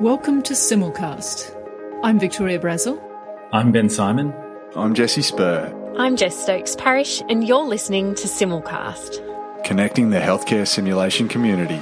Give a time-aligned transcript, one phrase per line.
[0.00, 1.52] Welcome to Simulcast.
[2.04, 3.02] I'm Victoria Brazil.
[3.52, 4.32] I'm Ben Symon.
[4.76, 5.74] I'm Jesse Spurr.
[5.98, 11.80] I'm Jess Stokes Parish, and you're listening to Simulcast, connecting the healthcare simulation community.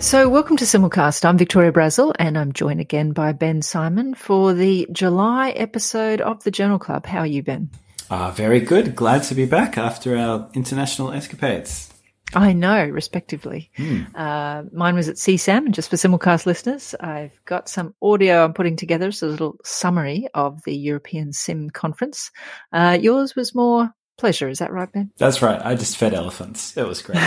[0.00, 1.22] So, welcome to Simulcast.
[1.26, 6.42] I'm Victoria Brazil, and I'm joined again by Ben Symon for the July episode of
[6.44, 7.04] the Journal Club.
[7.04, 7.68] How are you, Ben?
[8.10, 8.96] Ah, uh, very good.
[8.96, 11.93] Glad to be back after our international escapades.
[12.34, 13.70] I know, respectively.
[13.78, 14.14] Mm.
[14.14, 16.94] Uh, mine was at SESAM, and just for simulcast listeners.
[16.98, 21.70] I've got some audio I'm putting together, so a little summary of the European Sim
[21.70, 22.30] conference.
[22.72, 25.10] Uh, yours was more pleasure, is that right, Ben?
[25.16, 25.60] That's right.
[25.64, 26.76] I just fed elephants.
[26.76, 27.18] It was great.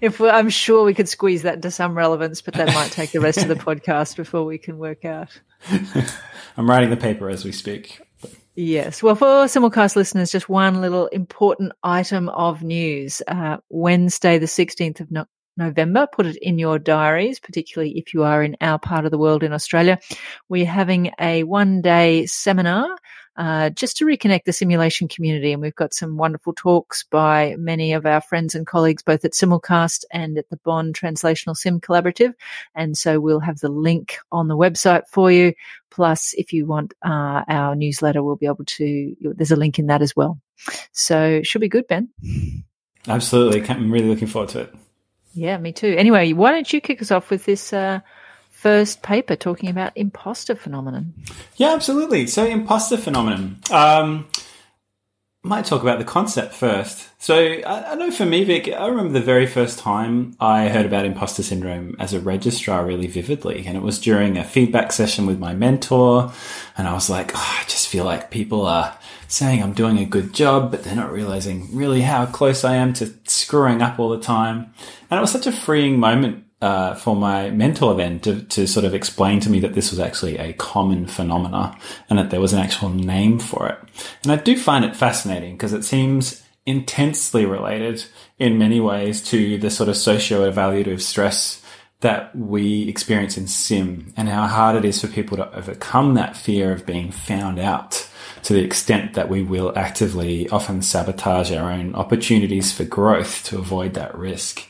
[0.00, 3.20] if I'm sure we could squeeze that into some relevance, but that might take the
[3.20, 5.38] rest of the podcast before we can work out.
[6.56, 8.00] I'm writing the paper as we speak.
[8.56, 9.02] Yes.
[9.02, 13.20] Well, for simulcast listeners, just one little important item of news.
[13.28, 18.22] Uh, Wednesday, the 16th of no- November, put it in your diaries, particularly if you
[18.24, 19.98] are in our part of the world in Australia.
[20.48, 22.88] We're having a one day seminar
[23.36, 25.52] uh, just to reconnect the simulation community.
[25.52, 29.32] And we've got some wonderful talks by many of our friends and colleagues, both at
[29.32, 32.32] Simulcast and at the Bonn Translational Sim Collaborative.
[32.74, 35.52] And so we'll have the link on the website for you.
[35.90, 39.86] Plus, if you want uh, our newsletter, we'll be able to, there's a link in
[39.86, 40.38] that as well.
[40.92, 42.08] So should be good, Ben.
[43.06, 43.68] Absolutely.
[43.68, 44.74] I'm really looking forward to it.
[45.36, 45.94] Yeah, me too.
[45.96, 48.00] Anyway, why don't you kick us off with this uh,
[48.56, 51.12] first paper talking about imposter phenomenon.
[51.56, 52.26] Yeah, absolutely.
[52.26, 53.60] So, imposter phenomenon.
[53.70, 54.26] Um,
[55.42, 57.08] might talk about the concept first.
[57.18, 60.86] So, I, I, know for me, Vic, I remember the very first time I heard
[60.86, 63.66] about imposter syndrome as a registrar really vividly.
[63.66, 66.32] And it was during a feedback session with my mentor.
[66.78, 70.04] And I was like, oh, I just feel like people are saying I'm doing a
[70.04, 74.08] good job, but they're not realizing really how close I am to screwing up all
[74.08, 74.72] the time.
[75.10, 78.86] And it was such a freeing moment uh, for my mentor then to, to sort
[78.86, 81.76] of explain to me that this was actually a common phenomena
[82.08, 83.78] and that there was an actual name for it.
[84.22, 88.04] And I do find it fascinating because it seems intensely related
[88.38, 91.62] in many ways to the sort of socio-evaluative stress
[92.00, 96.36] that we experience in sim and how hard it is for people to overcome that
[96.36, 98.08] fear of being found out
[98.46, 103.58] to the extent that we will actively often sabotage our own opportunities for growth to
[103.58, 104.62] avoid that risk.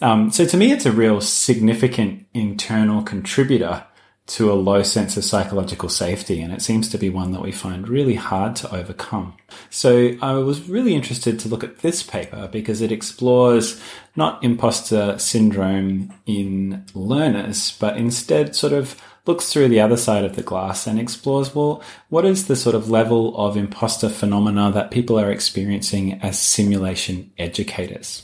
[0.00, 3.84] Um, so to me, it's a real significant internal contributor
[4.26, 7.50] to a low sense of psychological safety, and it seems to be one that we
[7.50, 9.34] find really hard to overcome.
[9.70, 13.80] So I was really interested to look at this paper because it explores
[14.14, 20.36] not imposter syndrome in learners, but instead sort of looks through the other side of
[20.36, 24.90] the glass and explores, well, what is the sort of level of imposter phenomena that
[24.90, 28.22] people are experiencing as simulation educators?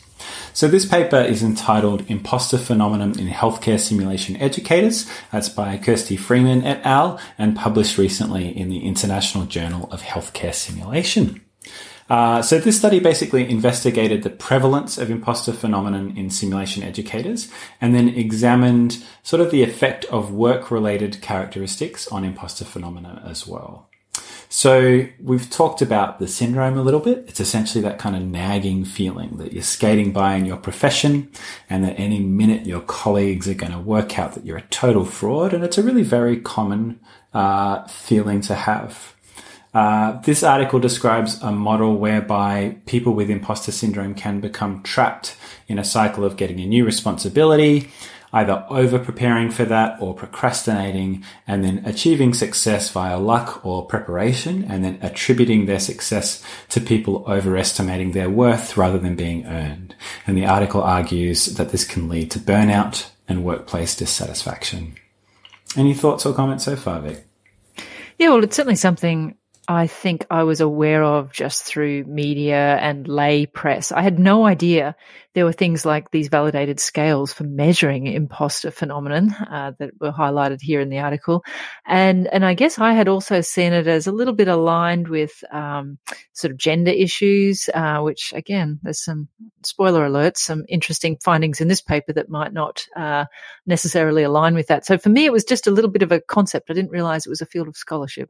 [0.53, 5.11] So this paper is entitled Imposter Phenomenon in Healthcare Simulation Educators.
[5.33, 7.19] That's by Kirsty Freeman et al.
[7.39, 11.41] and published recently in the International Journal of Healthcare Simulation.
[12.13, 17.51] Uh, so this study basically investigated the prevalence of imposter phenomenon in simulation educators
[17.81, 23.47] and then examined sort of the effect of work related characteristics on imposter phenomena as
[23.47, 23.89] well.
[24.51, 27.25] So we've talked about the syndrome a little bit.
[27.29, 31.31] It's essentially that kind of nagging feeling that you're skating by in your profession
[31.71, 35.07] and that any minute your colleagues are going to work out that you're a total
[35.07, 35.55] fraud.
[35.55, 37.01] And it's a really very common
[37.33, 39.15] uh, feeling to have.
[39.75, 45.79] Uh, this article describes a model whereby people with imposter syndrome can become trapped in
[45.79, 47.91] a cycle of getting a new responsibility,
[48.35, 54.65] either over preparing for that or procrastinating and then achieving success via luck or preparation
[54.65, 59.95] and then attributing their success to people overestimating their worth rather than being earned.
[60.27, 64.97] And the article argues that this can lead to burnout and workplace dissatisfaction.
[65.77, 67.27] Any thoughts or comments so far, Vic?
[68.19, 69.37] Yeah, well, it's certainly something
[69.69, 73.93] I think I was aware of just through media and lay press.
[73.93, 74.97] I had no idea
[75.35, 80.61] there were things like these validated scales for measuring imposter phenomenon uh, that were highlighted
[80.61, 81.45] here in the article,
[81.87, 85.45] and and I guess I had also seen it as a little bit aligned with
[85.53, 85.99] um,
[86.33, 89.29] sort of gender issues, uh, which again, there's some
[89.65, 93.27] spoiler alerts, some interesting findings in this paper that might not uh,
[93.67, 94.85] necessarily align with that.
[94.85, 96.69] So for me, it was just a little bit of a concept.
[96.69, 98.29] I didn't realize it was a field of scholarship.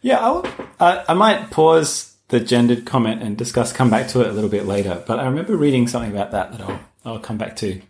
[0.00, 0.42] Yeah,
[0.80, 4.50] I, I might pause the gendered comment and discuss, come back to it a little
[4.50, 5.02] bit later.
[5.06, 7.80] But I remember reading something about that that I'll, I'll come back to.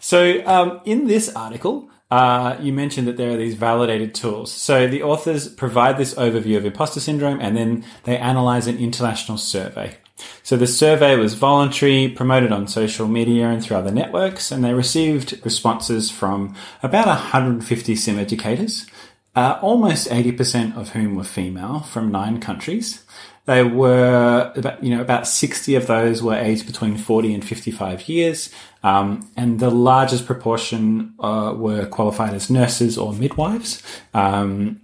[0.00, 4.50] So um, in this article, uh, you mentioned that there are these validated tools.
[4.52, 9.38] So the authors provide this overview of imposter syndrome and then they analyze an international
[9.38, 9.96] survey.
[10.42, 14.74] So the survey was voluntary, promoted on social media and through other networks, and they
[14.74, 18.86] received responses from about 150 sim educators,
[19.34, 23.04] uh, almost 80% of whom were female from nine countries.
[23.44, 28.08] They were about, you know, about 60 of those were aged between 40 and 55
[28.08, 28.50] years.
[28.84, 33.82] Um, and the largest proportion uh, were qualified as nurses or midwives.
[34.14, 34.80] Um,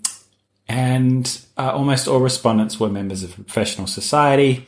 [0.67, 4.67] and uh, almost all respondents were members of a professional society.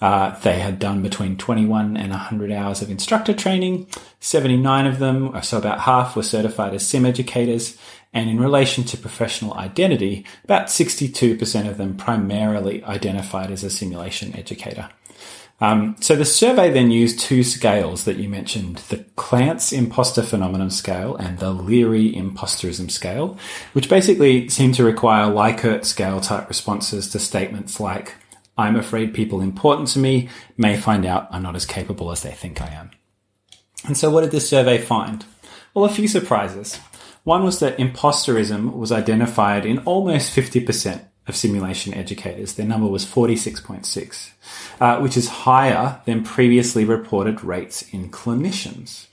[0.00, 3.86] Uh, they had done between 21 and 100 hours of instructor training.
[4.20, 7.78] 79 of them, so about half, were certified as sim educators,
[8.12, 14.36] and in relation to professional identity, about 62% of them primarily identified as a simulation
[14.36, 14.90] educator.
[15.62, 20.70] Um, so the survey then used two scales that you mentioned, the Clance imposter phenomenon
[20.70, 23.38] scale and the Leary imposterism scale,
[23.72, 28.16] which basically seem to require Likert scale type responses to statements like,
[28.58, 32.32] I'm afraid people important to me may find out I'm not as capable as they
[32.32, 32.90] think I am.
[33.86, 35.24] And so what did this survey find?
[35.74, 36.80] Well, a few surprises.
[37.24, 42.54] One was that imposterism was identified in almost 50% of simulation educators.
[42.54, 44.30] Their number was 46.6,
[44.80, 49.06] uh, which is higher than previously reported rates in clinicians.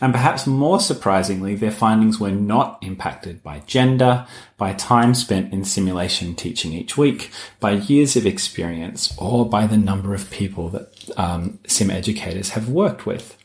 [0.00, 4.26] And perhaps more surprisingly, their findings were not impacted by gender,
[4.56, 7.30] by time spent in simulation teaching each week,
[7.60, 12.68] by years of experience, or by the number of people that um, sim educators have
[12.68, 13.36] worked with.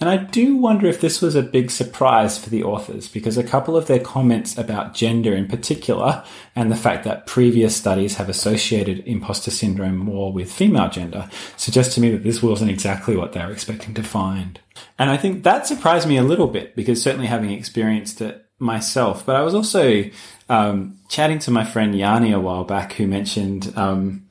[0.00, 3.44] And I do wonder if this was a big surprise for the authors because a
[3.44, 6.24] couple of their comments about gender in particular
[6.56, 11.92] and the fact that previous studies have associated imposter syndrome more with female gender suggest
[11.92, 14.60] to me that this wasn't exactly what they were expecting to find.
[14.98, 19.26] And I think that surprised me a little bit because certainly having experienced it myself,
[19.26, 20.04] but I was also
[20.48, 24.26] um, chatting to my friend Yanni a while back who mentioned um,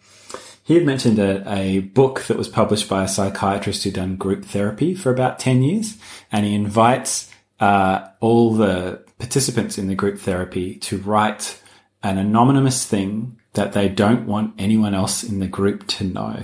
[0.64, 4.46] he had mentioned a, a book that was published by a psychiatrist who'd done group
[4.46, 5.98] therapy for about 10 years.
[6.32, 7.30] And he invites
[7.60, 11.62] uh, all the participants in the group therapy to write
[12.02, 16.44] an anonymous thing that they don't want anyone else in the group to know.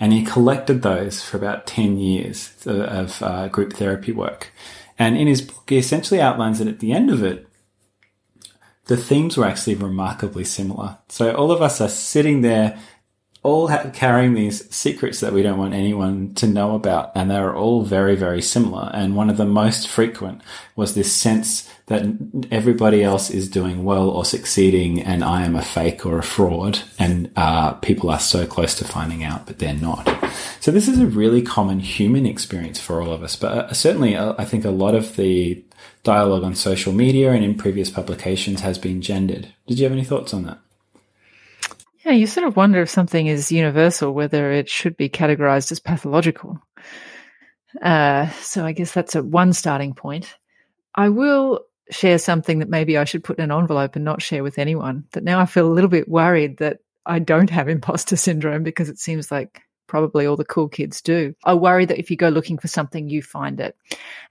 [0.00, 4.52] And he collected those for about 10 years of uh, group therapy work.
[4.98, 7.46] And in his book, he essentially outlines that at the end of it,
[8.86, 10.98] the themes were actually remarkably similar.
[11.08, 12.78] So all of us are sitting there
[13.46, 17.12] all carrying these secrets that we don't want anyone to know about.
[17.14, 18.90] And they're all very, very similar.
[18.92, 20.42] And one of the most frequent
[20.74, 22.04] was this sense that
[22.50, 26.80] everybody else is doing well or succeeding and I am a fake or a fraud.
[26.98, 30.12] And, uh, people are so close to finding out, but they're not.
[30.58, 33.36] So this is a really common human experience for all of us.
[33.36, 35.64] But uh, certainly uh, I think a lot of the
[36.02, 39.54] dialogue on social media and in previous publications has been gendered.
[39.68, 40.58] Did you have any thoughts on that?
[42.06, 45.80] Yeah, you sort of wonder if something is universal, whether it should be categorized as
[45.80, 46.56] pathological.
[47.82, 50.36] Uh, so I guess that's a one starting point.
[50.94, 54.44] I will share something that maybe I should put in an envelope and not share
[54.44, 55.02] with anyone.
[55.14, 58.88] That now I feel a little bit worried that I don't have imposter syndrome because
[58.88, 61.34] it seems like probably all the cool kids do.
[61.44, 63.76] I worry that if you go looking for something, you find it.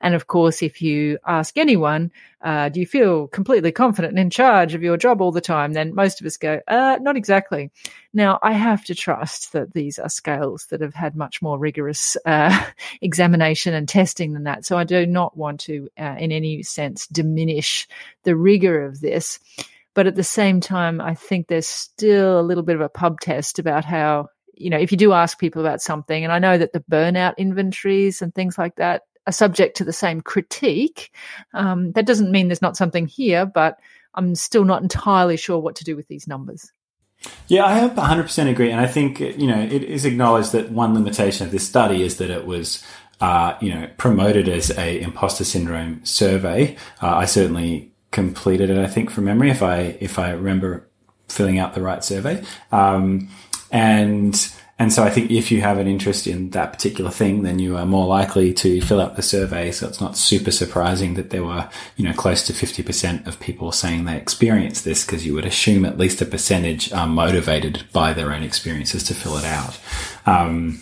[0.01, 2.11] And of course, if you ask anyone,
[2.41, 5.73] uh, do you feel completely confident and in charge of your job all the time?
[5.73, 7.71] Then most of us go, uh, not exactly.
[8.13, 12.15] Now, I have to trust that these are scales that have had much more rigorous
[12.25, 12.65] uh,
[13.01, 14.65] examination and testing than that.
[14.65, 17.87] So I do not want to, uh, in any sense, diminish
[18.23, 19.39] the rigor of this.
[19.95, 23.21] But at the same time, I think there's still a little bit of a pub
[23.21, 26.57] test about how you know, if you do ask people about something, and I know
[26.57, 31.11] that the burnout inventories and things like that are subject to the same critique,
[31.53, 33.79] um, that doesn't mean there's not something here, but
[34.13, 36.71] I'm still not entirely sure what to do with these numbers.
[37.47, 38.71] Yeah, I 100% agree.
[38.71, 42.17] And I think, you know, it is acknowledged that one limitation of this study is
[42.17, 42.83] that it was,
[43.19, 46.75] uh, you know, promoted as a imposter syndrome survey.
[47.01, 50.87] Uh, I certainly completed it, I think, from memory, if I, if I remember
[51.27, 52.43] filling out the right survey.
[52.71, 53.29] Um,
[53.75, 57.59] and and so I think if you have an interest in that particular thing, then
[57.59, 59.71] you are more likely to fill out the survey.
[59.71, 63.71] So it's not super surprising that there were, you know, close to 50% of people
[63.71, 68.11] saying they experienced this because you would assume at least a percentage are motivated by
[68.11, 69.79] their own experiences to fill it out.
[70.25, 70.81] Um,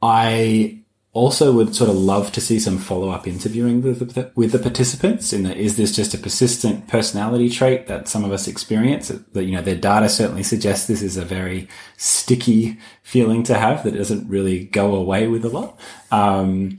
[0.00, 0.81] I
[1.14, 5.32] also would sort of love to see some follow-up interviewing with the, with the participants
[5.32, 9.08] in that is this just a persistent personality trait that some of us experience?
[9.08, 13.84] That you know their data certainly suggests this is a very sticky feeling to have
[13.84, 15.78] that doesn't really go away with a lot.
[16.10, 16.78] Um,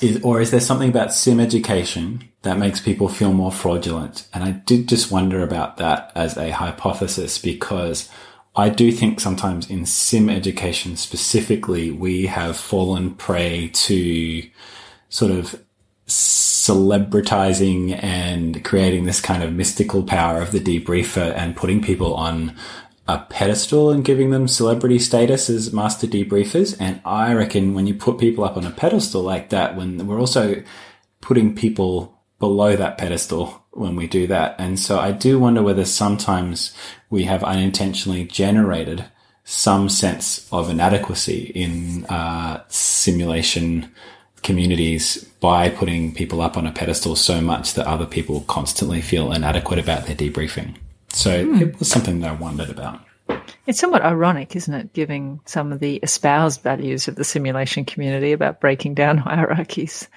[0.00, 4.26] is, or is there something about sim education that makes people feel more fraudulent?
[4.32, 8.08] And i did just wonder about that as a hypothesis because
[8.56, 14.48] I do think sometimes in sim education specifically, we have fallen prey to
[15.08, 15.60] sort of
[16.06, 22.54] celebritizing and creating this kind of mystical power of the debriefer and putting people on
[23.06, 26.76] a pedestal and giving them celebrity status as master debriefers.
[26.80, 30.20] And I reckon when you put people up on a pedestal like that, when we're
[30.20, 30.62] also
[31.20, 34.54] putting people below that pedestal when we do that.
[34.58, 36.74] And so I do wonder whether sometimes
[37.10, 39.04] we have unintentionally generated
[39.44, 43.90] some sense of inadequacy in uh, simulation
[44.42, 49.32] communities by putting people up on a pedestal so much that other people constantly feel
[49.32, 50.76] inadequate about their debriefing.
[51.08, 51.60] So mm.
[51.60, 53.00] it was something that I wondered about.
[53.66, 58.32] It's somewhat ironic, isn't it, giving some of the espoused values of the simulation community
[58.32, 60.08] about breaking down hierarchies.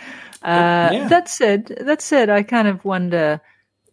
[0.44, 1.08] Uh, yeah.
[1.08, 3.42] That said, that said, I kind of wonder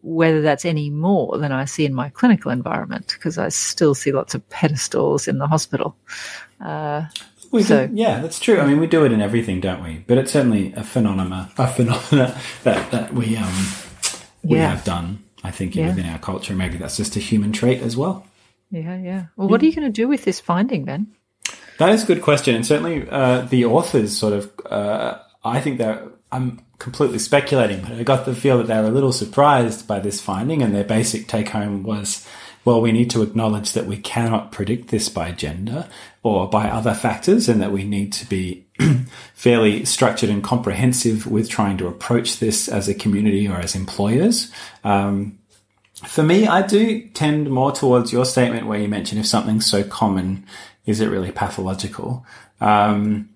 [0.03, 4.13] whether that's any more than I see in my clinical environment because I still see
[4.13, 5.97] lots of pedestals in the hospital.
[6.61, 7.07] Uh,
[7.51, 8.61] we so, do, yeah, that's true.
[8.61, 10.05] I mean, we do it in everything, don't we?
[10.07, 13.67] But it's certainly a phenomena, a phenomena that that we um
[14.43, 14.71] we yeah.
[14.71, 15.23] have done.
[15.43, 15.89] I think yeah.
[15.89, 18.27] within our culture, maybe that's just a human trait as well.
[18.71, 19.27] Yeah, yeah.
[19.37, 21.07] Well, what are you going to do with this finding then?
[21.79, 24.53] That is a good question, and certainly uh, the authors sort of.
[24.67, 28.89] Uh, I think that I'm completely speculating, but I got the feel that they were
[28.89, 32.27] a little surprised by this finding, and their basic take home was
[32.65, 35.87] well, we need to acknowledge that we cannot predict this by gender
[36.23, 38.65] or by other factors, and that we need to be
[39.35, 44.51] fairly structured and comprehensive with trying to approach this as a community or as employers.
[44.83, 45.39] Um,
[46.07, 49.85] for me, I do tend more towards your statement where you mention if something's so
[49.85, 50.47] common,
[50.87, 52.25] is it really pathological?
[52.61, 53.29] Um,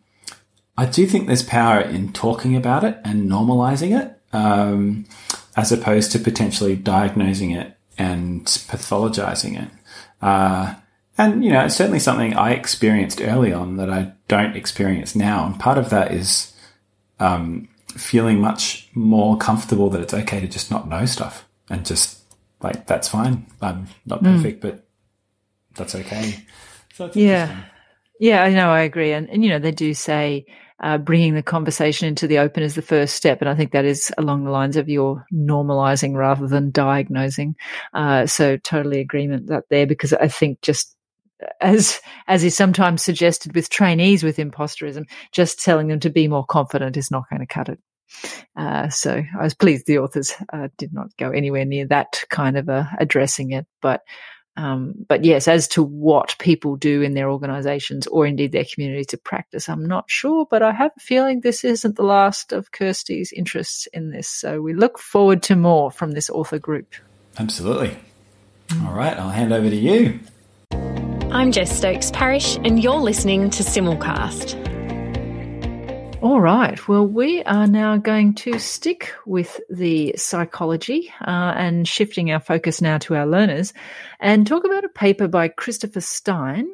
[0.78, 5.06] I do think there's power in talking about it and normalizing it, um,
[5.56, 9.70] as opposed to potentially diagnosing it and pathologizing it.
[10.22, 10.76] Uh,
[11.18, 15.46] and, you know, it's certainly something I experienced early on that I don't experience now.
[15.46, 16.52] And part of that is
[17.18, 22.20] um, feeling much more comfortable that it's okay to just not know stuff and just,
[22.62, 23.46] like, that's fine.
[23.60, 24.36] I'm not hmm.
[24.36, 24.62] perfect, mm.
[24.62, 24.86] but
[25.74, 26.44] that's okay.
[26.94, 27.64] So yeah.
[28.20, 29.12] Yeah, I know, I agree.
[29.12, 30.46] And, and, you know, they do say,
[30.80, 33.40] uh, bringing the conversation into the open is the first step.
[33.40, 37.56] And I think that is along the lines of your normalizing rather than diagnosing.
[37.92, 40.94] Uh, so totally agreement that there, because I think just
[41.60, 46.44] as as is sometimes suggested with trainees with imposterism, just telling them to be more
[46.44, 47.78] confident is not going to cut it.
[48.56, 52.56] Uh, so I was pleased the authors uh, did not go anywhere near that kind
[52.56, 54.02] of uh, addressing it, but
[54.58, 59.04] um, but yes, as to what people do in their organizations or indeed their community
[59.04, 62.72] to practice, I'm not sure, but I have a feeling this isn't the last of
[62.72, 64.28] Kirsty's interests in this.
[64.28, 66.92] So we look forward to more from this author group.
[67.38, 67.96] Absolutely.
[68.84, 70.18] All right, I'll hand over to you.
[71.30, 74.77] I'm Jess Stokes Parish, and you're listening to Simulcast.
[76.20, 76.88] All right.
[76.88, 82.82] Well, we are now going to stick with the psychology uh, and shifting our focus
[82.82, 83.72] now to our learners
[84.18, 86.66] and talk about a paper by Christopher Stein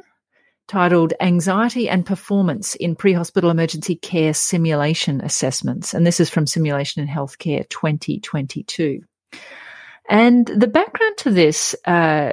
[0.66, 5.92] titled Anxiety and Performance in Pre-Hospital Emergency Care Simulation Assessments.
[5.92, 9.02] And this is from Simulation in Healthcare 2022.
[10.08, 12.32] And the background to this uh,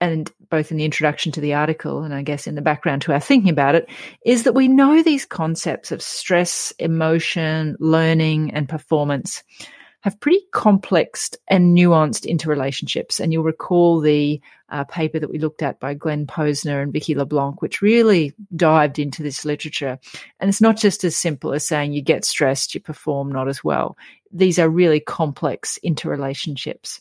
[0.00, 3.12] and both in the introduction to the article and I guess in the background to
[3.14, 3.88] our thinking about it,
[4.26, 9.42] is that we know these concepts of stress, emotion, learning, and performance
[10.02, 13.18] have pretty complex and nuanced interrelationships.
[13.18, 17.14] And you'll recall the uh, paper that we looked at by Glenn Posner and Vicki
[17.14, 19.98] LeBlanc, which really dived into this literature.
[20.38, 23.64] And it's not just as simple as saying you get stressed, you perform not as
[23.64, 23.96] well.
[24.32, 27.00] These are really complex interrelationships.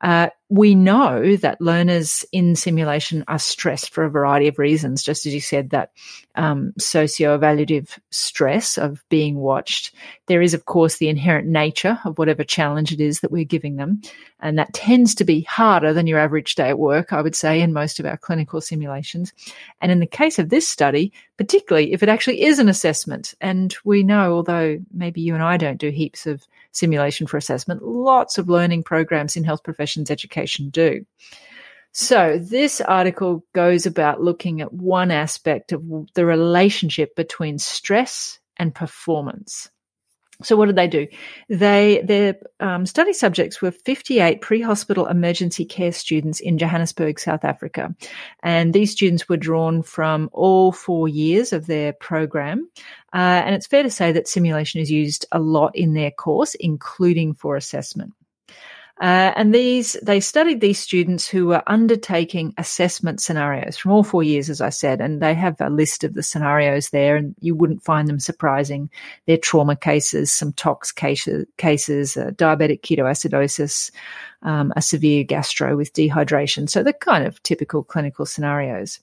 [0.00, 5.26] Uh, we know that learners in simulation are stressed for a variety of reasons, just
[5.26, 5.90] as you said, that
[6.36, 9.94] um, socio-evaluative stress of being watched.
[10.26, 13.76] There is, of course, the inherent nature of whatever challenge it is that we're giving
[13.76, 14.00] them.
[14.40, 17.60] And that tends to be harder than your average day at work, I would say,
[17.60, 19.34] in most of our clinical simulations.
[19.82, 23.76] And in the case of this study, particularly if it actually is an assessment, and
[23.84, 28.38] we know, although maybe you and I don't do heaps of simulation for assessment, lots
[28.38, 31.04] of learning programs in health professions education do.
[31.92, 35.82] So, this article goes about looking at one aspect of
[36.14, 39.70] the relationship between stress and performance.
[40.42, 41.08] So what did they do?
[41.48, 47.92] They their um, study subjects were 58 pre-hospital emergency care students in Johannesburg, South Africa,
[48.44, 52.70] and these students were drawn from all four years of their program.
[53.12, 56.54] Uh, and it's fair to say that simulation is used a lot in their course,
[56.54, 58.12] including for assessment.
[59.00, 64.22] Uh, and these, they studied these students who were undertaking assessment scenarios from all four
[64.22, 67.54] years, as I said, and they have a list of the scenarios there, and you
[67.54, 68.90] wouldn't find them surprising.
[69.26, 73.92] They're trauma cases, some tox cases, cases uh, diabetic ketoacidosis,
[74.42, 76.68] um, a severe gastro with dehydration.
[76.68, 78.98] So the kind of typical clinical scenarios.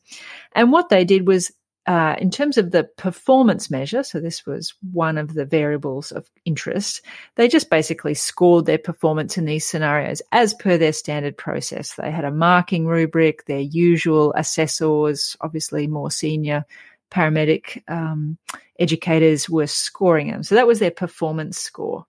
[0.53, 1.51] And what they did was
[1.87, 6.29] uh, in terms of the performance measure, so this was one of the variables of
[6.43, 7.01] interest,
[7.35, 11.93] they just basically scored their performance in these scenarios as per their standard process.
[11.93, 16.65] They had a marking rubric, their usual assessors, obviously more senior
[17.11, 18.37] paramedic um,
[18.79, 20.43] educators were scoring them.
[20.43, 22.05] So that was their performance score.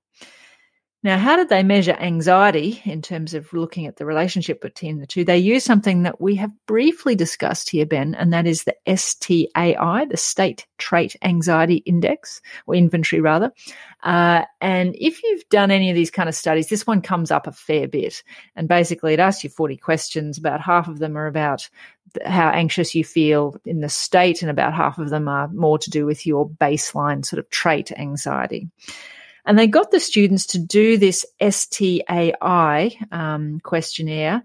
[1.06, 5.06] Now, how did they measure anxiety in terms of looking at the relationship between the
[5.06, 5.24] two?
[5.24, 10.06] They use something that we have briefly discussed here, Ben, and that is the STAI,
[10.10, 13.52] the State Trait Anxiety Index, or inventory rather.
[14.02, 17.46] Uh, and if you've done any of these kind of studies, this one comes up
[17.46, 18.24] a fair bit.
[18.56, 20.38] And basically, it asks you 40 questions.
[20.38, 21.70] About half of them are about
[22.24, 25.88] how anxious you feel in the state, and about half of them are more to
[25.88, 28.68] do with your baseline sort of trait anxiety.
[29.46, 34.42] And they got the students to do this STAI um, questionnaire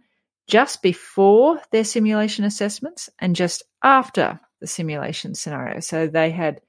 [0.47, 5.79] just before their simulation assessments and just after the simulation scenario.
[5.79, 6.61] So they had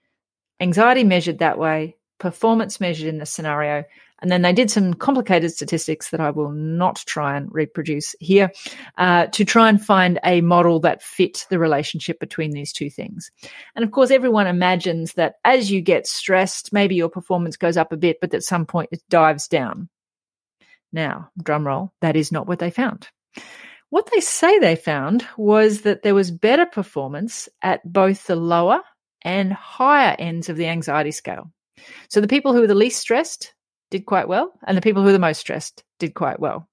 [0.61, 3.85] anxiety measured that way, performance measured in the scenario,
[4.23, 8.52] and then they did some complicated statistics that I will not try and reproduce here
[8.97, 13.33] uh, to try and find a model that fit the relationship between these two things.
[13.75, 17.93] And of course, everyone imagines that as you get stressed, maybe your performance goes up
[17.93, 19.88] a bit, but at some point it dives down.
[20.93, 23.09] Now, drum roll, that is not what they found.
[23.91, 28.81] What they say they found was that there was better performance at both the lower
[29.23, 31.50] and higher ends of the anxiety scale.
[32.09, 33.52] So the people who were the least stressed
[33.92, 36.66] did quite well, and the people who were the most stressed did quite well.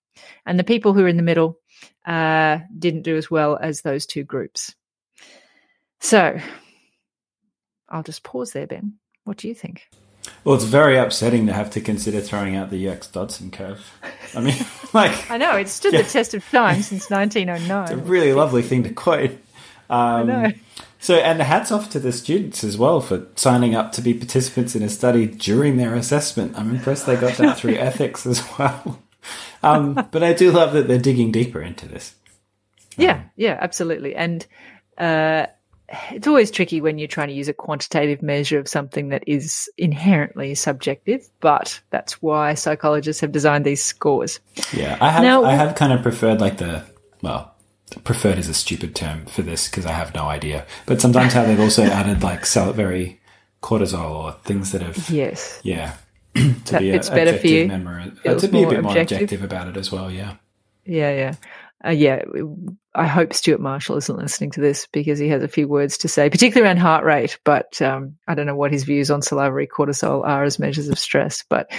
[0.46, 1.60] And the people who were in the middle
[2.08, 4.74] uh, didn't do as well as those two groups.
[6.00, 6.40] So
[7.90, 8.94] I'll just pause there, Ben.
[9.26, 9.84] What do you think?
[10.44, 13.86] Well, it's very upsetting to have to consider throwing out the Yerkes Dodson curve.
[14.34, 14.56] I mean,
[14.94, 15.30] like.
[15.30, 16.04] I know, it's stood yeah.
[16.04, 17.84] the test of time since 1909.
[17.84, 19.32] It's a really lovely thing to quote.
[19.90, 20.52] Um, I know.
[21.02, 24.76] So, and hats off to the students as well for signing up to be participants
[24.76, 26.58] in a study during their assessment.
[26.58, 29.02] I'm impressed they got that through ethics as well.
[29.64, 32.16] Um, but I do love that they're digging deeper into this.
[32.98, 34.14] Yeah, um, yeah, absolutely.
[34.14, 34.46] And
[34.98, 35.48] uh,
[36.12, 39.70] it's always tricky when you're trying to use a quantitative measure of something that is
[39.78, 44.40] inherently subjective, but that's why psychologists have designed these scores.
[44.74, 46.84] Yeah, I have, now, I have kind of preferred like the,
[47.22, 47.56] well,
[48.04, 50.66] preferred is a stupid term for this because I have no idea.
[50.86, 53.20] But sometimes how they've also added like salivary
[53.62, 55.94] cortisol or things that have yes yeah
[56.36, 58.98] to that be it's a, better for you memory, uh, to be a bit more
[58.98, 60.12] objective about it as well.
[60.12, 60.36] Yeah,
[60.86, 61.36] yeah, yeah.
[61.84, 62.22] Uh, yeah,
[62.94, 66.08] I hope Stuart Marshall isn't listening to this because he has a few words to
[66.08, 67.40] say, particularly around heart rate.
[67.46, 71.00] But um, I don't know what his views on salivary cortisol are as measures of
[71.00, 71.44] stress.
[71.48, 71.72] But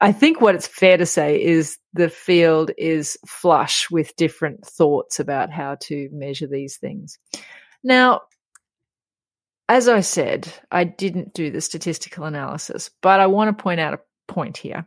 [0.00, 5.20] I think what it's fair to say is the field is flush with different thoughts
[5.20, 7.18] about how to measure these things.
[7.82, 8.22] Now,
[9.68, 13.94] as I said, I didn't do the statistical analysis, but I want to point out
[13.94, 14.86] a point here.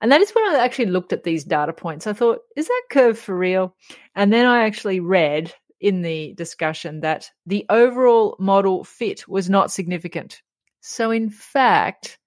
[0.00, 2.82] And that is when I actually looked at these data points, I thought, is that
[2.90, 3.76] curve for real?
[4.14, 9.70] And then I actually read in the discussion that the overall model fit was not
[9.70, 10.40] significant.
[10.80, 12.18] So, in fact,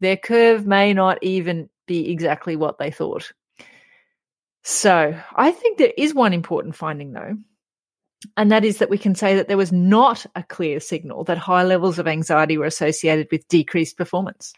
[0.00, 3.32] their curve may not even be exactly what they thought.
[4.62, 7.36] So I think there is one important finding though,
[8.36, 11.38] and that is that we can say that there was not a clear signal that
[11.38, 14.52] high levels of anxiety were associated with decreased performance.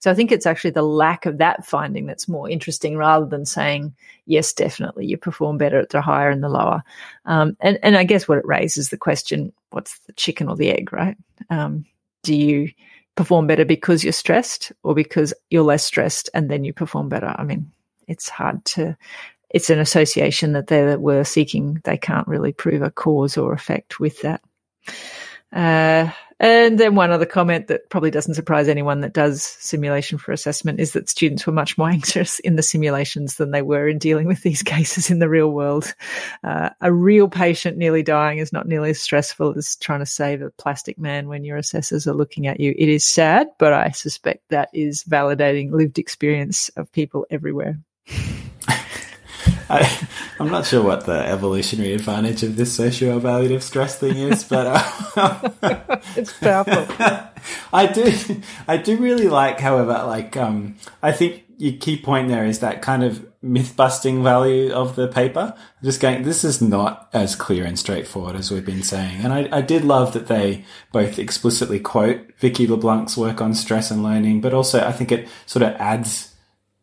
[0.00, 3.46] So I think it's actually the lack of that finding that's more interesting rather than
[3.46, 3.94] saying,
[4.26, 6.82] yes, definitely you perform better at the higher and the lower.
[7.24, 10.70] Um, and, and I guess what it raises the question, what's the chicken or the
[10.70, 11.16] egg, right?
[11.48, 11.86] Um,
[12.22, 12.70] do you
[13.16, 17.34] perform better because you're stressed or because you're less stressed and then you perform better.
[17.36, 17.70] I mean,
[18.08, 18.96] it's hard to,
[19.50, 21.80] it's an association that they were seeking.
[21.84, 24.42] They can't really prove a cause or effect with that.
[25.52, 26.10] Uh,
[26.44, 30.78] and then one other comment that probably doesn't surprise anyone that does simulation for assessment
[30.78, 34.26] is that students were much more anxious in the simulations than they were in dealing
[34.26, 35.94] with these cases in the real world.
[36.42, 40.42] Uh, a real patient nearly dying is not nearly as stressful as trying to save
[40.42, 42.74] a plastic man when your assessors are looking at you.
[42.76, 47.78] It is sad, but I suspect that is validating lived experience of people everywhere.
[49.74, 50.08] I,
[50.40, 54.66] am not sure what the evolutionary advantage of this socio-evaluative stress thing is, but
[55.16, 56.86] uh, it's powerful.
[57.72, 62.44] I do, I do really like, however, like, um, I think your key point there
[62.44, 65.54] is that kind of myth busting value of the paper.
[65.82, 69.20] Just going, this is not as clear and straightforward as we've been saying.
[69.22, 73.90] And I, I did love that they both explicitly quote Vicki LeBlanc's work on stress
[73.90, 76.33] and learning, but also I think it sort of adds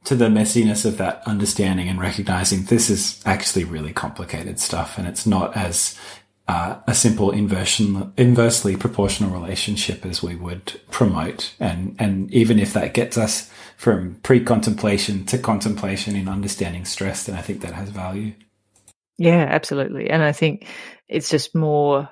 [0.03, 5.07] to the messiness of that understanding and recognizing this is actually really complicated stuff and
[5.07, 5.97] it's not as
[6.47, 11.53] uh, a simple inversion, inversely proportional relationship as we would promote.
[11.59, 17.35] And, and even if that gets us from pre-contemplation to contemplation in understanding stress, then
[17.35, 18.33] I think that has value.
[19.17, 20.09] Yeah, absolutely.
[20.09, 20.67] And I think
[21.07, 22.09] it's just more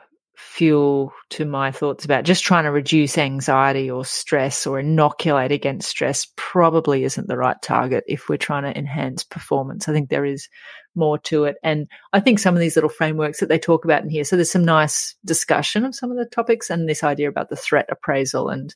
[0.49, 5.87] fuel to my thoughts about just trying to reduce anxiety or stress or inoculate against
[5.87, 9.87] stress probably isn't the right target if we're trying to enhance performance.
[9.87, 10.49] I think there is
[10.95, 11.57] more to it.
[11.63, 14.35] And I think some of these little frameworks that they talk about in here, so
[14.35, 17.85] there's some nice discussion of some of the topics and this idea about the threat
[17.91, 18.73] appraisal and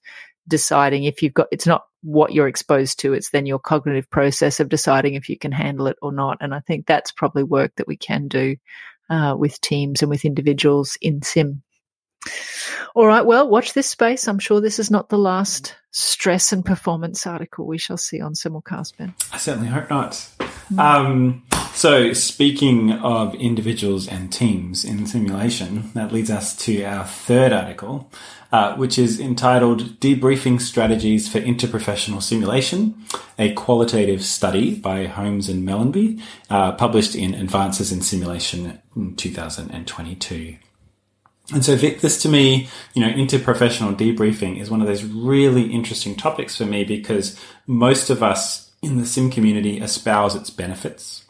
[0.48, 4.60] deciding if you've got, it's not what you're exposed to, it's then your cognitive process
[4.60, 6.38] of deciding if you can handle it or not.
[6.40, 8.58] And I think that's probably work that we can do
[9.10, 11.64] uh, with teams and with individuals in sim.
[12.96, 14.28] All right, well, watch this space.
[14.28, 18.34] I'm sure this is not the last stress and performance article we shall see on
[18.34, 19.14] Simulcast, Ben.
[19.32, 20.30] I certainly hope not.
[20.78, 21.44] Um,
[21.76, 28.12] so, speaking of individuals and teams in simulation, that leads us to our third article,
[28.52, 32.96] uh, which is entitled Debriefing Strategies for Interprofessional Simulation,
[33.40, 40.58] a qualitative study by Holmes and Mellanby, uh, published in Advances in Simulation in 2022.
[41.52, 45.74] And so, Vic, this to me, you know, interprofessional debriefing is one of those really
[45.74, 51.23] interesting topics for me because most of us in the sim community espouse its benefits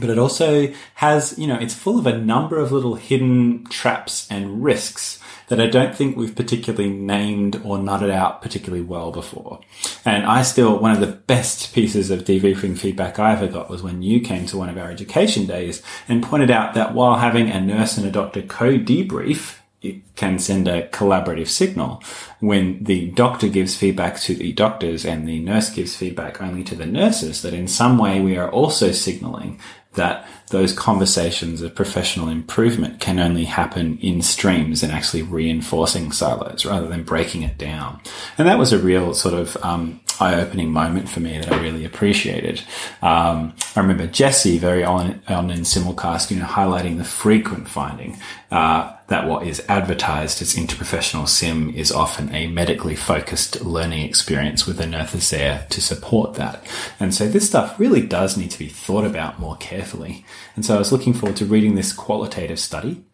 [0.00, 4.26] but it also has, you know, it's full of a number of little hidden traps
[4.30, 9.60] and risks that I don't think we've particularly named or nutted out particularly well before.
[10.04, 13.82] And I still, one of the best pieces of debriefing feedback I ever got was
[13.82, 17.48] when you came to one of our education days and pointed out that while having
[17.50, 22.02] a nurse and a doctor co-debrief, it can send a collaborative signal
[22.40, 26.74] when the doctor gives feedback to the doctors and the nurse gives feedback only to
[26.74, 29.60] the nurses that in some way we are also signaling
[29.96, 36.64] that those conversations of professional improvement can only happen in streams and actually reinforcing silos
[36.64, 38.00] rather than breaking it down.
[38.38, 41.84] And that was a real sort of um, eye-opening moment for me that I really
[41.84, 42.62] appreciated.
[43.02, 48.18] Um, I remember Jesse very on, on in simulcast, you know, highlighting the frequent finding
[48.50, 54.66] uh, that what is advertised as interprofessional sim is often a medically focused learning experience
[54.66, 56.64] with a nurse there to support that.
[56.98, 60.24] And so this stuff really does need to be thought about more carefully.
[60.54, 63.04] And so I was looking forward to reading this qualitative study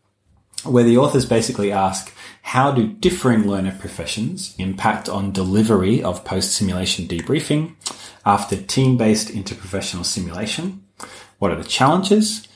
[0.65, 6.53] where the authors basically ask how do differing learner professions impact on delivery of post
[6.53, 7.75] simulation debriefing
[8.25, 10.85] after team based interprofessional simulation?
[11.39, 12.47] What are the challenges?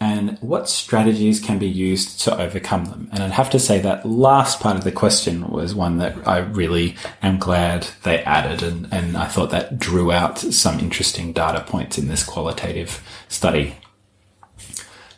[0.00, 3.08] And what strategies can be used to overcome them?
[3.12, 6.38] And I'd have to say that last part of the question was one that I
[6.38, 8.64] really am glad they added.
[8.64, 13.76] And, and I thought that drew out some interesting data points in this qualitative study.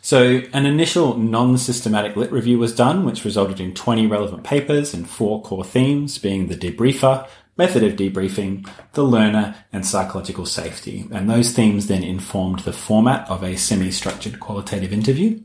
[0.05, 5.09] So an initial non-systematic lit review was done, which resulted in 20 relevant papers and
[5.09, 11.07] four core themes being the debriefer, method of debriefing, the learner, and psychological safety.
[11.11, 15.41] And those themes then informed the format of a semi-structured qualitative interview.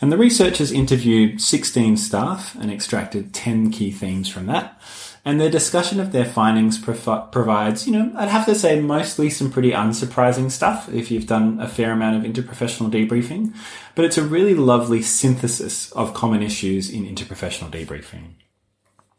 [0.00, 4.80] And the researchers interviewed 16 staff and extracted 10 key themes from that
[5.24, 9.52] and their discussion of their findings provides, you know, I'd have to say mostly some
[9.52, 13.54] pretty unsurprising stuff if you've done a fair amount of interprofessional debriefing,
[13.94, 18.32] but it's a really lovely synthesis of common issues in interprofessional debriefing.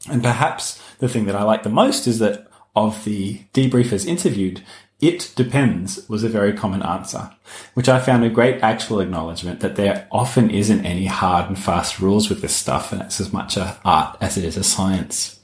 [0.10, 4.62] And perhaps the thing that I like the most is that of the debriefers interviewed,
[5.00, 7.32] it depends was a very common answer,
[7.76, 12.00] which I found a great actual acknowledgement that there often isn't any hard and fast
[12.00, 15.39] rules with this stuff, and it's as much a art as it is a science.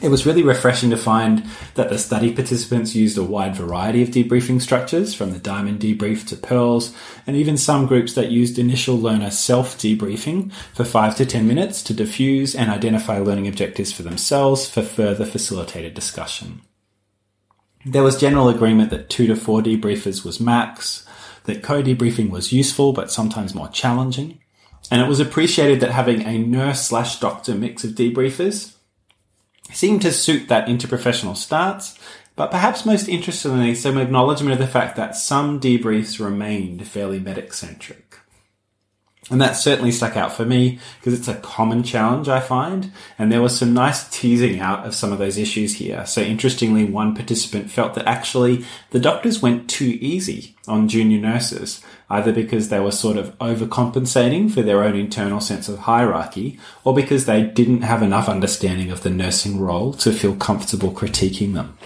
[0.00, 4.08] It was really refreshing to find that the study participants used a wide variety of
[4.08, 6.94] debriefing structures, from the diamond debrief to pearls,
[7.26, 11.82] and even some groups that used initial learner self debriefing for 5 to 10 minutes
[11.82, 16.62] to diffuse and identify learning objectives for themselves for further facilitated discussion.
[17.84, 21.06] There was general agreement that 2 to 4 debriefers was max,
[21.44, 24.38] that co debriefing was useful but sometimes more challenging,
[24.90, 28.76] and it was appreciated that having a nurse slash doctor mix of debriefers
[29.72, 31.98] seemed to suit that interprofessional stance,
[32.36, 37.52] but perhaps most interestingly, some acknowledgement of the fact that some debriefs remained fairly medic
[37.52, 38.18] centric.
[39.32, 42.92] And that certainly stuck out for me because it's a common challenge I find.
[43.18, 46.04] And there was some nice teasing out of some of those issues here.
[46.04, 51.82] So interestingly, one participant felt that actually the doctors went too easy on junior nurses,
[52.10, 56.94] either because they were sort of overcompensating for their own internal sense of hierarchy or
[56.94, 61.78] because they didn't have enough understanding of the nursing role to feel comfortable critiquing them.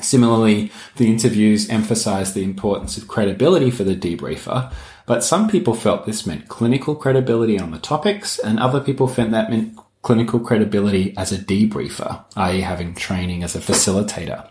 [0.00, 4.72] Similarly, the interviews emphasized the importance of credibility for the debriefer,
[5.06, 9.30] but some people felt this meant clinical credibility on the topics, and other people felt
[9.32, 14.48] that meant clinical credibility as a debriefer, i.e., having training as a facilitator.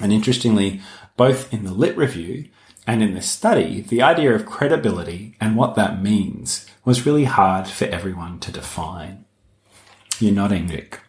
[0.00, 0.80] And interestingly,
[1.16, 2.48] both in the lit review
[2.86, 7.66] and in the study, the idea of credibility and what that means was really hard
[7.66, 9.24] for everyone to define.
[10.18, 11.00] You're nodding, Vic.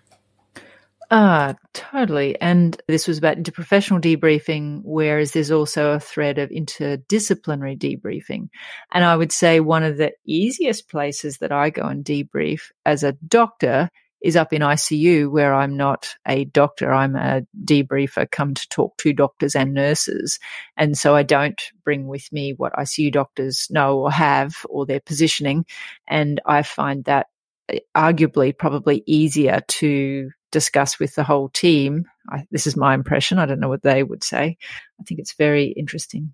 [1.17, 2.37] Ah, totally.
[2.41, 8.49] And this was about interprofessional debriefing, whereas there's also a thread of interdisciplinary debriefing.
[8.91, 13.03] And I would say one of the easiest places that I go and debrief as
[13.03, 13.89] a doctor
[14.21, 16.91] is up in ICU, where I'm not a doctor.
[16.91, 20.37] I'm a debriefer come to talk to doctors and nurses.
[20.75, 24.99] And so I don't bring with me what ICU doctors know or have or their
[24.99, 25.65] positioning.
[26.09, 27.27] And I find that
[27.69, 32.05] eh, arguably probably easier to discuss with the whole team.
[32.29, 33.39] I, this is my impression.
[33.39, 34.57] I don't know what they would say.
[35.01, 36.33] I think it's very interesting.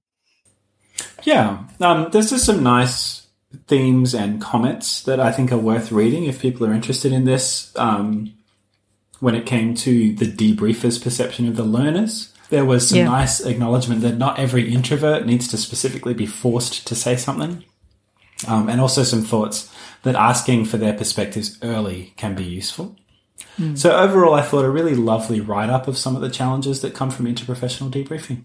[1.24, 3.26] Yeah, um, there's just some nice
[3.68, 7.74] themes and comments that I think are worth reading if people are interested in this.
[7.76, 8.34] Um,
[9.20, 13.06] when it came to the debriefer's perception of the learners, there was some yeah.
[13.06, 17.64] nice acknowledgement that not every introvert needs to specifically be forced to say something.
[18.48, 19.72] Um, and also some thoughts
[20.04, 22.96] that asking for their perspectives early can be useful.
[23.76, 26.94] So overall, I thought a really lovely write up of some of the challenges that
[26.94, 28.44] come from interprofessional debriefing.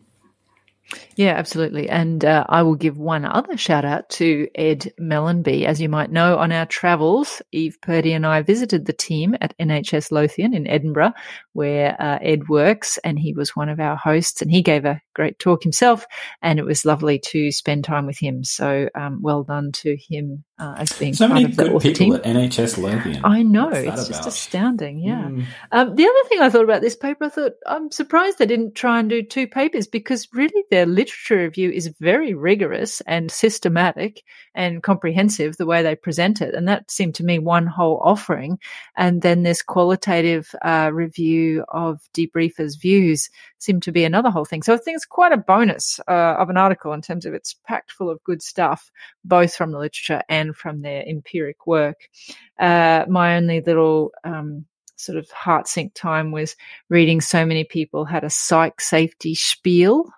[1.16, 1.88] Yeah, absolutely.
[1.88, 5.64] And uh, I will give one other shout out to Ed Mellanby.
[5.64, 9.57] As you might know, on our travels, Eve Purdy and I visited the team at
[9.59, 11.12] NHS Lothian in Edinburgh,
[11.55, 15.01] where uh, Ed works, and he was one of our hosts, and he gave a
[15.14, 16.07] great talk himself,
[16.42, 18.44] and it was lovely to spend time with him.
[18.44, 22.14] So um, well done to him uh, as being so many good people team.
[22.14, 23.25] at NHS Lothian.
[23.25, 24.07] I know it's about?
[24.07, 25.01] just astounding.
[25.01, 25.25] Yeah.
[25.25, 25.44] Mm.
[25.72, 28.75] Um, the other thing I thought about this paper, I thought I'm surprised they didn't
[28.75, 34.23] try and do two papers because really their literature review is very rigorous and systematic
[34.55, 38.59] and comprehensive the way they present it, and that seemed to me one whole offering.
[38.95, 44.62] And then this qualitative uh, review of debriefers' views seemed to be another whole thing.
[44.62, 47.55] So I think it's quite a bonus uh, of an article in terms of it's
[47.65, 48.93] packed full of good stuff,
[49.25, 52.11] both from the literature and from their empiric work.
[52.59, 56.55] Uh, my only little um, sort of heart sink time was
[56.91, 60.11] reading so many people had a psych safety spiel.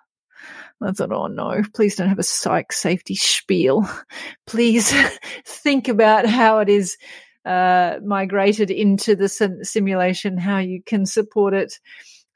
[0.81, 3.89] I thought, oh no, please don't have a psych safety spiel.
[4.47, 4.93] Please
[5.45, 6.97] think about how it is
[7.45, 11.79] uh, migrated into the sim- simulation, how you can support it,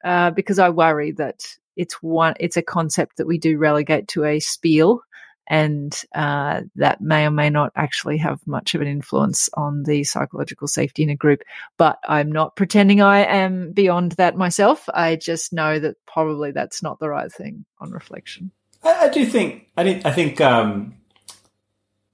[0.03, 4.25] uh, because I worry that it's one, it's a concept that we do relegate to
[4.25, 5.01] a spiel
[5.47, 10.03] and uh, that may or may not actually have much of an influence on the
[10.03, 11.41] psychological safety in a group.
[11.77, 14.87] But I'm not pretending I am beyond that myself.
[14.93, 18.51] I just know that probably that's not the right thing on reflection.
[18.83, 20.95] I, I do think I I think um,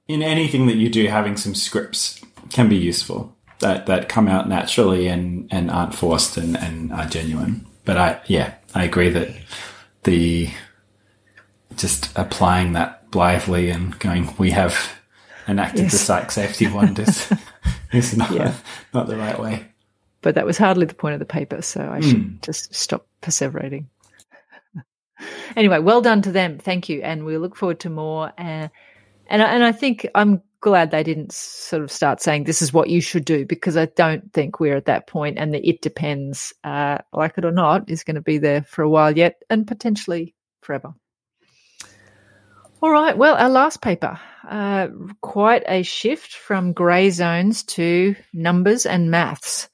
[0.08, 4.50] in anything that you do, having some scripts can be useful that that come out
[4.50, 7.66] naturally and and aren't forced and and are genuine.
[7.86, 9.30] But I yeah I agree that
[10.04, 10.50] the
[11.76, 15.00] just applying that blithely and going, "We have
[15.48, 15.92] enacted yes.
[15.94, 17.32] the psych safety wonders,"
[17.94, 18.54] is not yeah.
[18.94, 19.66] not the right way.
[20.22, 22.04] But that was hardly the point of the paper, so I mm.
[22.04, 22.36] should hmm.
[22.42, 23.86] just stop perseverating.
[25.56, 26.58] anyway, well done to them.
[26.58, 28.32] Thank you, and we look forward to more.
[28.38, 28.68] Uh,
[29.28, 32.90] and and I think I'm glad they didn't sort of start saying this is what
[32.90, 36.54] you should do because I don't think we're at that point, and the it depends,
[36.64, 39.68] uh, like it or not, is going to be there for a while yet, and
[39.68, 40.94] potentially forever.
[42.82, 43.18] All right.
[43.18, 44.88] Well, our last paper, uh,
[45.20, 49.68] quite a shift from grey zones to numbers and maths.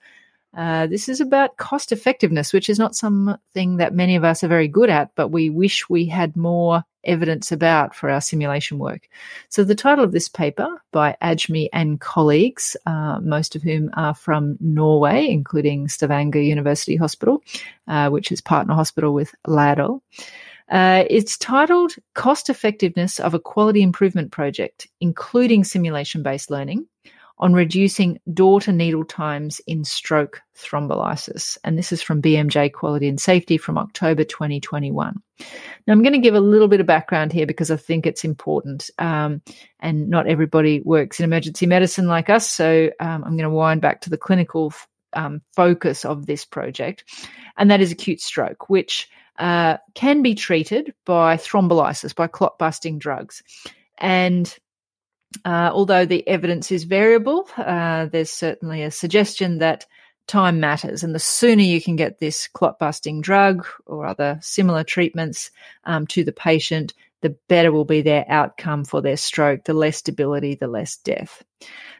[0.57, 4.47] Uh, this is about cost effectiveness, which is not something that many of us are
[4.47, 9.07] very good at, but we wish we had more evidence about for our simulation work.
[9.49, 14.15] So, the title of this paper by Ajmi and colleagues, uh, most of whom are
[14.15, 17.43] from Norway, including Stavanger University Hospital,
[17.87, 20.01] uh, which is partner hospital with Laerdal.
[20.69, 26.87] Uh, it's titled Cost Effectiveness of a Quality Improvement Project, including simulation based learning
[27.37, 31.57] on reducing door to needle times in stroke thrombolysis.
[31.63, 35.21] And this is from BMJ Quality and Safety from October 2021.
[35.85, 38.23] Now, I'm going to give a little bit of background here because I think it's
[38.23, 38.89] important.
[38.99, 39.41] Um,
[39.81, 42.49] and not everybody works in emergency medicine like us.
[42.49, 44.73] So um, I'm going to wind back to the clinical
[45.13, 47.03] um, focus of this project.
[47.57, 52.99] And that is acute stroke, which uh, can be treated by thrombolysis, by clot busting
[52.99, 53.43] drugs.
[53.97, 54.53] And
[55.43, 59.85] uh, although the evidence is variable, uh, there's certainly a suggestion that
[60.27, 61.03] time matters.
[61.03, 65.51] And the sooner you can get this clot busting drug or other similar treatments
[65.83, 70.01] um, to the patient, the better will be their outcome for their stroke, the less
[70.01, 71.43] debility, the less death.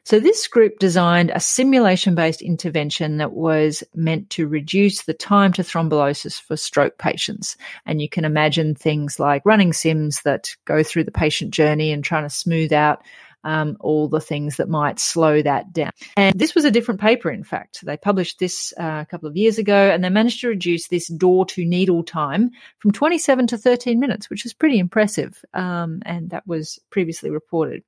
[0.04, 5.52] So this group designed a simulation based intervention that was meant to reduce the time
[5.54, 7.58] to thrombolysis for stroke patients.
[7.88, 12.04] And you can imagine things like running sims that go through the patient journey and
[12.04, 13.02] trying to smooth out
[13.46, 15.92] um, all the things that might slow that down.
[16.18, 17.86] And this was a different paper, in fact.
[17.86, 21.08] They published this uh, a couple of years ago and they managed to reduce this
[21.08, 25.46] door to needle time from 27 to 13 minutes, which is pretty impressive.
[25.54, 27.84] Um, and that was previously reported.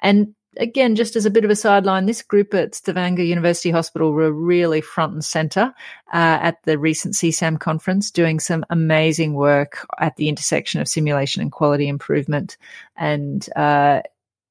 [0.00, 4.12] And again, just as a bit of a sideline, this group at Stavanger University Hospital
[4.12, 5.72] were really front and center
[6.12, 11.42] uh, at the recent SESAM conference, doing some amazing work at the intersection of simulation
[11.42, 12.56] and quality improvement.
[12.96, 14.02] And uh,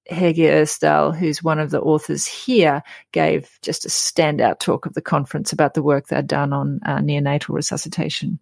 [0.09, 5.01] Hege Ersdal, who's one of the authors here, gave just a standout talk of the
[5.01, 8.39] conference about the work they'd done on uh, neonatal resuscitation.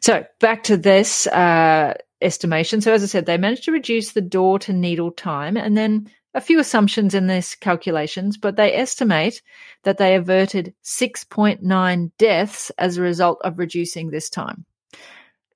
[0.00, 2.80] So back to this uh, estimation.
[2.80, 6.10] So as I said, they managed to reduce the door to needle time and then
[6.34, 9.40] a few assumptions in this calculations, but they estimate
[9.84, 14.66] that they averted 6.9 deaths as a result of reducing this time.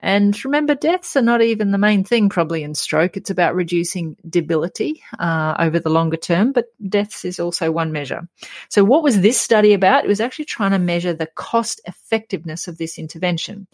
[0.00, 3.16] And remember, deaths are not even the main thing probably in stroke.
[3.16, 8.28] It's about reducing debility uh, over the longer term, but deaths is also one measure.
[8.68, 10.04] So, what was this study about?
[10.04, 13.66] It was actually trying to measure the cost effectiveness of this intervention.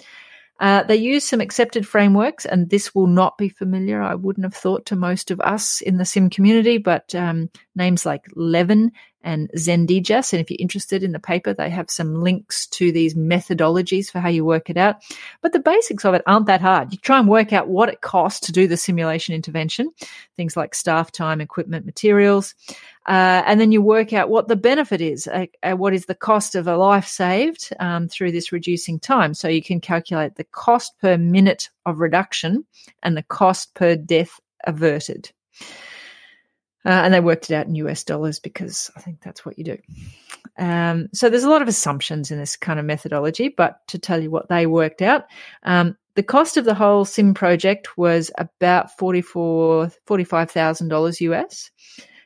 [0.61, 4.55] Uh, they use some accepted frameworks, and this will not be familiar, I wouldn't have
[4.55, 8.93] thought, to most of us in the sim community, but um, names like Levin
[9.25, 10.33] and Zendejas.
[10.33, 14.21] And if you're interested in the paper, they have some links to these methodologies for
[14.21, 15.03] how you work it out.
[15.41, 16.93] But the basics of it aren't that hard.
[16.93, 19.91] You try and work out what it costs to do the simulation intervention,
[20.37, 22.55] things like staff time, equipment, materials.
[23.07, 26.15] Uh, and then you work out what the benefit is, uh, uh, what is the
[26.15, 29.35] cost of a life saved um, through this reducing time.
[29.35, 32.65] So you can calculate the cost per minute of reduction
[33.03, 35.31] and the cost per death averted.
[36.87, 39.65] Uh, and they worked it out in US dollars because I think that's what you
[39.65, 39.79] do.
[40.59, 44.23] Um, so there's a lot of assumptions in this kind of methodology, but to tell
[44.23, 45.25] you what they worked out,
[45.63, 51.71] um, the cost of the whole sim project was about $44, $45,000 US.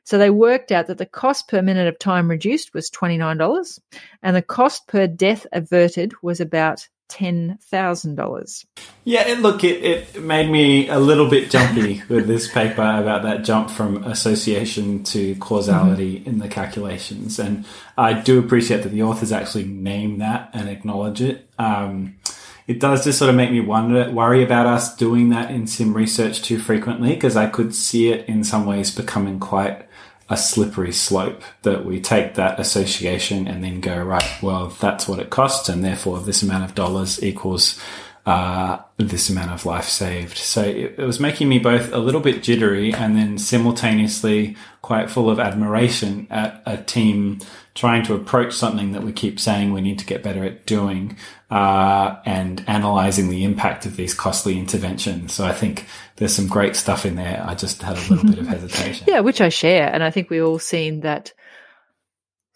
[0.09, 3.79] So they worked out that the cost per minute of time reduced was $29
[4.23, 8.65] and the cost per death averted was about $10,000.
[9.05, 13.23] Yeah, it, look, it, it made me a little bit jumpy with this paper about
[13.25, 16.31] that jump from association to causality mm-hmm.
[16.31, 17.39] in the calculations.
[17.39, 17.67] And
[17.99, 21.51] I do appreciate that the authors actually name that and acknowledge it.
[21.59, 22.17] Um,
[22.67, 25.93] it does just sort of make me wonder, worry about us doing that in sim
[25.93, 29.88] research too frequently because I could see it in some ways becoming quite
[30.31, 35.19] a slippery slope that we take that association and then go, right, well, that's what
[35.19, 35.69] it costs.
[35.69, 37.81] And therefore this amount of dollars equals,
[38.29, 40.37] uh, this amount of life saved.
[40.37, 45.11] So it, it, was making me both a little bit jittery and then simultaneously quite
[45.11, 47.39] full of admiration at a team
[47.75, 51.17] trying to approach something that we keep saying we need to get better at doing,
[51.51, 55.33] uh, and analyzing the impact of these costly interventions.
[55.33, 55.87] So I think
[56.17, 57.43] there's some great stuff in there.
[57.47, 59.07] I just had a little bit of hesitation.
[59.09, 59.89] Yeah, which I share.
[59.91, 61.33] And I think we've all seen that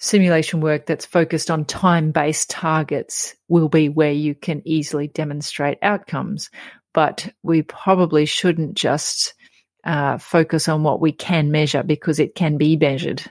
[0.03, 5.79] simulation work that's focused on time based targets will be where you can easily demonstrate
[5.81, 6.51] outcomes.
[6.93, 9.35] But we probably shouldn't just
[9.85, 13.23] uh, focus on what we can measure because it can be measured.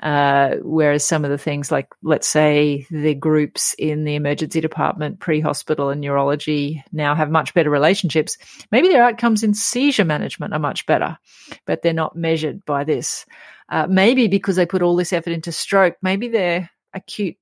[0.00, 5.18] Uh, whereas some of the things like, let's say the groups in the emergency department,
[5.18, 8.38] pre-hospital and neurology now have much better relationships.
[8.70, 11.18] Maybe their outcomes in seizure management are much better,
[11.66, 13.26] but they're not measured by this.
[13.68, 17.36] Uh, maybe because they put all this effort into stroke, maybe their acute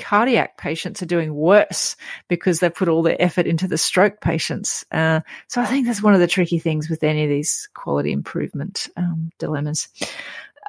[0.00, 1.96] cardiac patients are doing worse
[2.28, 4.84] because they put all their effort into the stroke patients.
[4.90, 8.12] Uh, so I think that's one of the tricky things with any of these quality
[8.12, 9.88] improvement um, dilemmas.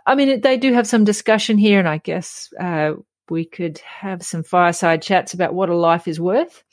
[0.06, 2.94] I mean, they do have some discussion here, and I guess uh,
[3.32, 6.64] we could have some fireside chats about what a life is worth.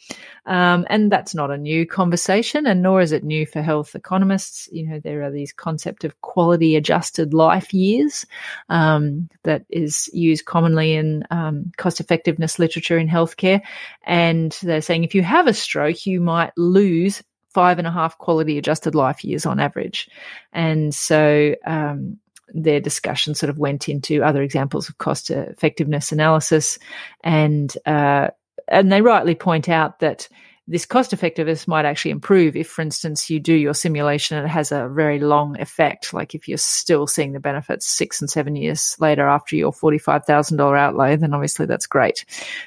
[0.45, 4.69] Um, and that's not a new conversation, and nor is it new for health economists.
[4.73, 8.27] You know, there are these concept of quality adjusted life years
[8.69, 13.61] um, that is used commonly in um, cost effectiveness literature in healthcare.
[14.03, 18.19] And they're saying if you have a stroke, you might lose five and a half
[18.19, 20.09] quality adjusted life years on average.
[20.53, 22.19] And so, um,
[22.55, 26.79] their discussion sort of went into other examples of cost effectiveness analysis,
[27.23, 28.29] and uh,
[28.69, 30.29] and they rightly point out that
[30.69, 34.51] this cost effectiveness might actually improve if, for instance, you do your simulation and it
[34.51, 36.13] has a very long effect.
[36.13, 40.79] Like if you're still seeing the benefits six and seven years later after your $45,000
[40.79, 42.27] outlay, then obviously that's great.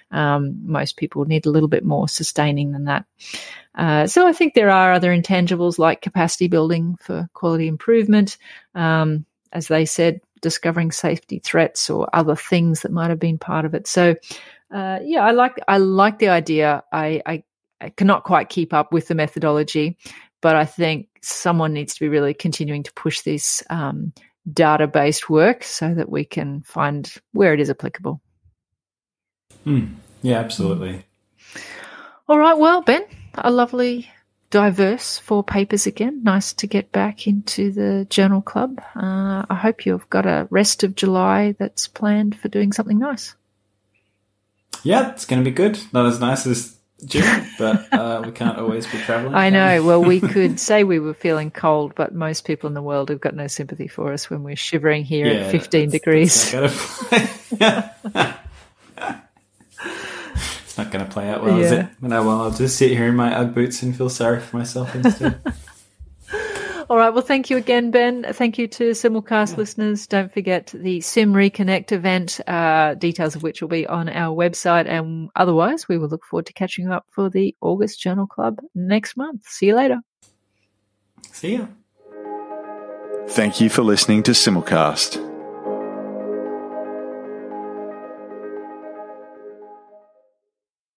[0.10, 3.06] Um, most people need a little bit more sustaining than that.
[3.76, 8.38] Uh, so I think there are other intangibles like capacity building for quality improvement.
[8.74, 13.66] Um, as they said, discovering safety threats or other things that might have been part
[13.66, 13.88] of it.
[13.88, 14.16] So,
[14.74, 16.84] uh, yeah, I like I like the idea.
[16.92, 17.44] I, I,
[17.80, 19.98] I cannot quite keep up with the methodology,
[20.42, 24.14] but I think someone needs to be really continuing to push this um,
[24.52, 28.22] data based work so that we can find where it is applicable.
[29.66, 31.06] Mm, yeah, absolutely.
[32.28, 32.58] All right.
[32.58, 34.10] Well, Ben, a lovely
[34.52, 36.22] diverse four papers again.
[36.24, 38.80] Nice to get back into the journal club.
[38.96, 43.34] Uh, I hope you've got a rest of July that's planned for doing something nice.
[44.84, 45.80] Yeah, it's going to be good.
[45.94, 49.34] Not as nice as June, but uh, we can't always be traveling.
[49.34, 49.84] I know.
[49.86, 53.22] well, we could say we were feeling cold, but most people in the world have
[53.22, 56.52] got no sympathy for us when we're shivering here yeah, at 15 that's, degrees.
[56.52, 58.38] That's
[60.84, 61.66] not going to play out well, yeah.
[61.66, 61.88] is it?
[62.02, 64.94] No, well, I'll just sit here in my UGG boots and feel sorry for myself
[64.96, 65.42] instead.
[66.90, 67.14] All right.
[67.14, 68.26] Well, thank you again, Ben.
[68.34, 69.58] Thank you to Simulcast yeah.
[69.58, 70.08] listeners.
[70.08, 74.88] Don't forget the Sim Reconnect event, uh, details of which will be on our website.
[74.88, 78.60] And otherwise, we will look forward to catching you up for the August Journal Club
[78.76, 79.48] next month.
[79.48, 80.02] See you later.
[81.32, 81.68] See ya.
[83.30, 85.31] Thank you for listening to Simulcast.